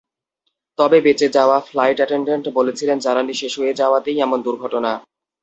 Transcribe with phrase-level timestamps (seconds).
[0.79, 4.91] তবে বেঁচে যাওয়া ফ্লাইট অ্যাটেনড্যান্ট বলেছিলেন জ্বালানি শেষ হয়ে যাওয়াতেই এমন দুর্ঘটনা।